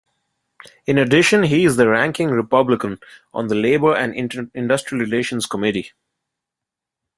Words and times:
In 0.87 0.97
addition, 0.97 1.43
he 1.43 1.63
is 1.63 1.75
the 1.77 1.87
ranking 1.87 2.31
Republican 2.31 2.97
on 3.35 3.49
the 3.49 3.53
Labor 3.53 3.95
and 3.95 4.15
Industrial 4.55 4.99
Relations 5.05 5.45
Committee. 5.45 5.91